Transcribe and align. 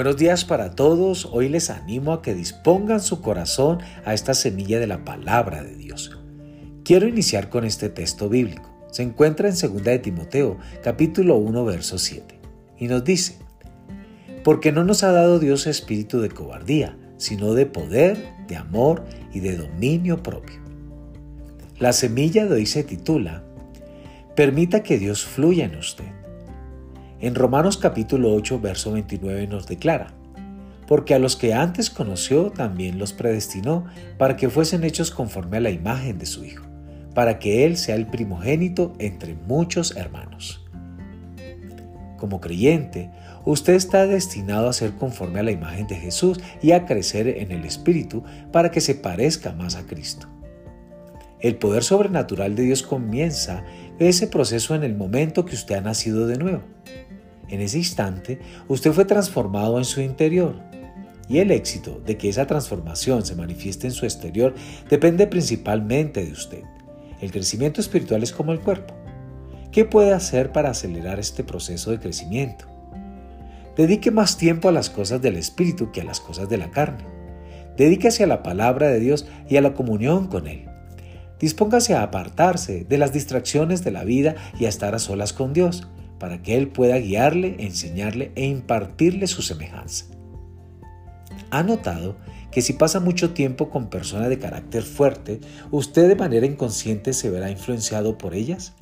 Buenos 0.00 0.16
días 0.16 0.46
para 0.46 0.70
todos. 0.70 1.28
Hoy 1.30 1.50
les 1.50 1.68
animo 1.68 2.14
a 2.14 2.22
que 2.22 2.32
dispongan 2.32 3.00
su 3.00 3.20
corazón 3.20 3.80
a 4.06 4.14
esta 4.14 4.32
semilla 4.32 4.78
de 4.80 4.86
la 4.86 5.04
palabra 5.04 5.62
de 5.62 5.76
Dios. 5.76 6.18
Quiero 6.84 7.06
iniciar 7.06 7.50
con 7.50 7.66
este 7.66 7.90
texto 7.90 8.30
bíblico. 8.30 8.74
Se 8.90 9.02
encuentra 9.02 9.50
en 9.50 9.54
2 9.54 9.84
de 9.84 9.98
Timoteo, 9.98 10.56
capítulo 10.82 11.36
1, 11.36 11.66
verso 11.66 11.98
7. 11.98 12.40
Y 12.78 12.86
nos 12.86 13.04
dice, 13.04 13.36
porque 14.42 14.72
no 14.72 14.84
nos 14.84 15.02
ha 15.02 15.12
dado 15.12 15.38
Dios 15.38 15.66
espíritu 15.66 16.22
de 16.22 16.30
cobardía, 16.30 16.96
sino 17.18 17.52
de 17.52 17.66
poder, 17.66 18.16
de 18.48 18.56
amor 18.56 19.04
y 19.34 19.40
de 19.40 19.58
dominio 19.58 20.22
propio. 20.22 20.60
La 21.78 21.92
semilla 21.92 22.46
de 22.46 22.54
hoy 22.54 22.64
se 22.64 22.84
titula, 22.84 23.44
Permita 24.34 24.82
que 24.82 24.98
Dios 24.98 25.26
fluya 25.26 25.66
en 25.66 25.76
usted. 25.76 26.19
En 27.22 27.34
Romanos 27.34 27.76
capítulo 27.76 28.32
8, 28.32 28.60
verso 28.60 28.92
29 28.92 29.46
nos 29.46 29.66
declara, 29.66 30.14
porque 30.88 31.12
a 31.12 31.18
los 31.18 31.36
que 31.36 31.52
antes 31.52 31.90
conoció 31.90 32.50
también 32.50 32.98
los 32.98 33.12
predestinó 33.12 33.84
para 34.16 34.36
que 34.38 34.48
fuesen 34.48 34.84
hechos 34.84 35.10
conforme 35.10 35.58
a 35.58 35.60
la 35.60 35.68
imagen 35.68 36.16
de 36.16 36.24
su 36.24 36.46
Hijo, 36.46 36.64
para 37.14 37.38
que 37.38 37.66
Él 37.66 37.76
sea 37.76 37.96
el 37.96 38.06
primogénito 38.06 38.94
entre 38.98 39.34
muchos 39.34 39.94
hermanos. 39.96 40.64
Como 42.16 42.40
creyente, 42.40 43.10
usted 43.44 43.74
está 43.74 44.06
destinado 44.06 44.70
a 44.70 44.72
ser 44.72 44.92
conforme 44.92 45.40
a 45.40 45.42
la 45.42 45.50
imagen 45.50 45.88
de 45.88 45.96
Jesús 45.96 46.40
y 46.62 46.72
a 46.72 46.86
crecer 46.86 47.28
en 47.28 47.52
el 47.52 47.66
Espíritu 47.66 48.24
para 48.50 48.70
que 48.70 48.80
se 48.80 48.94
parezca 48.94 49.52
más 49.52 49.76
a 49.76 49.86
Cristo. 49.86 50.26
El 51.38 51.56
poder 51.56 51.84
sobrenatural 51.84 52.54
de 52.54 52.62
Dios 52.62 52.82
comienza 52.82 53.62
ese 53.98 54.26
proceso 54.26 54.74
en 54.74 54.84
el 54.84 54.94
momento 54.94 55.44
que 55.44 55.54
usted 55.54 55.74
ha 55.74 55.80
nacido 55.82 56.26
de 56.26 56.38
nuevo. 56.38 56.62
En 57.50 57.60
ese 57.60 57.78
instante, 57.78 58.38
usted 58.68 58.92
fue 58.92 59.04
transformado 59.04 59.78
en 59.78 59.84
su 59.84 60.00
interior. 60.00 60.54
Y 61.28 61.38
el 61.38 61.50
éxito 61.50 62.00
de 62.06 62.16
que 62.16 62.28
esa 62.28 62.46
transformación 62.46 63.24
se 63.24 63.34
manifieste 63.34 63.86
en 63.86 63.92
su 63.92 64.04
exterior 64.04 64.54
depende 64.88 65.26
principalmente 65.26 66.24
de 66.24 66.32
usted. 66.32 66.62
El 67.20 67.32
crecimiento 67.32 67.80
espiritual 67.80 68.22
es 68.22 68.32
como 68.32 68.52
el 68.52 68.60
cuerpo. 68.60 68.94
¿Qué 69.72 69.84
puede 69.84 70.12
hacer 70.12 70.52
para 70.52 70.70
acelerar 70.70 71.20
este 71.20 71.44
proceso 71.44 71.90
de 71.90 72.00
crecimiento? 72.00 72.66
Dedique 73.76 74.10
más 74.10 74.36
tiempo 74.36 74.68
a 74.68 74.72
las 74.72 74.90
cosas 74.90 75.22
del 75.22 75.36
espíritu 75.36 75.92
que 75.92 76.00
a 76.00 76.04
las 76.04 76.20
cosas 76.20 76.48
de 76.48 76.58
la 76.58 76.70
carne. 76.70 77.04
Dedíquese 77.76 78.24
a 78.24 78.26
la 78.26 78.42
palabra 78.42 78.88
de 78.88 79.00
Dios 79.00 79.26
y 79.48 79.56
a 79.56 79.60
la 79.60 79.74
comunión 79.74 80.26
con 80.26 80.48
Él. 80.48 80.68
Dispóngase 81.38 81.94
a 81.94 82.02
apartarse 82.02 82.84
de 82.84 82.98
las 82.98 83.12
distracciones 83.12 83.82
de 83.84 83.92
la 83.92 84.04
vida 84.04 84.34
y 84.58 84.66
a 84.66 84.68
estar 84.68 84.94
a 84.94 84.98
solas 84.98 85.32
con 85.32 85.52
Dios 85.52 85.88
para 86.20 86.42
que 86.42 86.56
Él 86.56 86.68
pueda 86.68 86.98
guiarle, 86.98 87.56
enseñarle 87.58 88.30
e 88.36 88.46
impartirle 88.46 89.26
su 89.26 89.42
semejanza. 89.42 90.04
¿Ha 91.50 91.64
notado 91.64 92.16
que 92.52 92.62
si 92.62 92.74
pasa 92.74 93.00
mucho 93.00 93.30
tiempo 93.30 93.70
con 93.70 93.90
personas 93.90 94.28
de 94.28 94.38
carácter 94.38 94.82
fuerte, 94.82 95.40
usted 95.72 96.06
de 96.08 96.14
manera 96.14 96.46
inconsciente 96.46 97.12
se 97.14 97.30
verá 97.30 97.50
influenciado 97.50 98.18
por 98.18 98.34
ellas? 98.34 98.74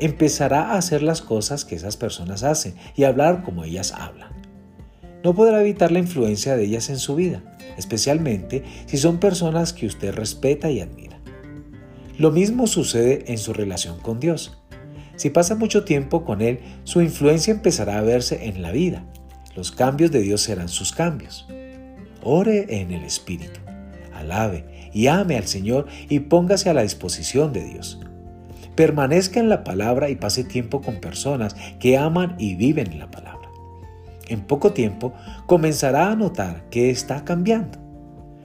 Empezará 0.00 0.72
a 0.72 0.78
hacer 0.78 1.02
las 1.02 1.20
cosas 1.20 1.64
que 1.64 1.74
esas 1.74 1.96
personas 1.96 2.44
hacen 2.44 2.74
y 2.96 3.04
hablar 3.04 3.42
como 3.42 3.64
ellas 3.64 3.92
hablan. 3.92 4.30
No 5.24 5.34
podrá 5.34 5.60
evitar 5.60 5.92
la 5.92 5.98
influencia 5.98 6.56
de 6.56 6.64
ellas 6.64 6.88
en 6.90 6.98
su 6.98 7.14
vida, 7.14 7.42
especialmente 7.76 8.64
si 8.86 8.98
son 8.98 9.18
personas 9.18 9.72
que 9.72 9.86
usted 9.86 10.14
respeta 10.14 10.70
y 10.70 10.80
admira. 10.80 11.20
Lo 12.18 12.30
mismo 12.30 12.66
sucede 12.66 13.24
en 13.32 13.38
su 13.38 13.52
relación 13.52 13.98
con 13.98 14.20
Dios. 14.20 14.61
Si 15.16 15.30
pasa 15.30 15.54
mucho 15.54 15.84
tiempo 15.84 16.24
con 16.24 16.40
Él, 16.40 16.60
su 16.84 17.00
influencia 17.00 17.52
empezará 17.52 17.98
a 17.98 18.02
verse 18.02 18.46
en 18.46 18.62
la 18.62 18.72
vida. 18.72 19.04
Los 19.54 19.70
cambios 19.70 20.10
de 20.10 20.20
Dios 20.20 20.40
serán 20.40 20.68
sus 20.68 20.92
cambios. 20.92 21.46
Ore 22.22 22.80
en 22.80 22.90
el 22.90 23.04
Espíritu. 23.04 23.60
Alabe 24.14 24.90
y 24.92 25.08
ame 25.08 25.36
al 25.36 25.46
Señor 25.46 25.86
y 26.08 26.20
póngase 26.20 26.70
a 26.70 26.74
la 26.74 26.82
disposición 26.82 27.52
de 27.52 27.64
Dios. 27.64 28.00
Permanezca 28.74 29.40
en 29.40 29.48
la 29.48 29.64
palabra 29.64 30.08
y 30.08 30.16
pase 30.16 30.44
tiempo 30.44 30.80
con 30.80 31.00
personas 31.00 31.56
que 31.78 31.98
aman 31.98 32.36
y 32.38 32.54
viven 32.54 32.92
en 32.92 32.98
la 32.98 33.10
palabra. 33.10 33.48
En 34.28 34.40
poco 34.40 34.72
tiempo 34.72 35.12
comenzará 35.46 36.10
a 36.10 36.16
notar 36.16 36.64
que 36.70 36.90
está 36.90 37.24
cambiando 37.24 37.81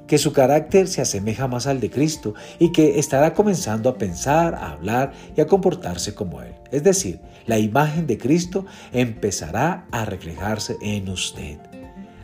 que 0.08 0.18
su 0.18 0.34
carácter 0.34 0.88
se 0.88 1.02
asemeja 1.02 1.48
más 1.48 1.68
al 1.68 1.80
de 1.80 1.90
Cristo 1.90 2.34
y 2.60 2.72
que 2.72 2.98
estará 2.98 3.34
comenzando 3.34 3.90
a 3.90 3.98
pensar, 3.98 4.56
a 4.56 4.72
hablar 4.72 5.12
y 5.36 5.42
a 5.42 5.48
comportarse 5.48 6.16
como 6.16 6.42
Él. 6.42 6.54
Es 6.72 6.84
decir, 6.84 7.20
la 7.46 7.60
imagen 7.60 8.08
de 8.08 8.18
Cristo 8.18 8.66
empezará 8.94 9.86
a 9.92 10.06
reflejarse 10.06 10.78
en 10.82 11.10
usted. 11.10 11.58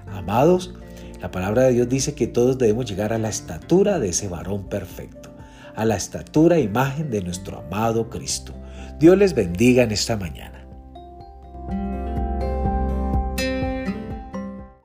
Amados, 0.07 0.73
la 1.21 1.31
palabra 1.31 1.63
de 1.63 1.73
Dios 1.73 1.89
dice 1.89 2.15
que 2.15 2.27
todos 2.27 2.57
debemos 2.57 2.85
llegar 2.85 3.13
a 3.13 3.17
la 3.17 3.29
estatura 3.29 3.99
de 3.99 4.09
ese 4.09 4.27
varón 4.27 4.67
perfecto, 4.67 5.29
a 5.75 5.85
la 5.85 5.95
estatura 5.95 6.57
e 6.57 6.61
imagen 6.61 7.09
de 7.09 7.21
nuestro 7.21 7.59
amado 7.59 8.09
Cristo. 8.09 8.53
Dios 8.99 9.17
les 9.17 9.33
bendiga 9.33 9.83
en 9.83 9.91
esta 9.91 10.17
mañana. 10.17 10.52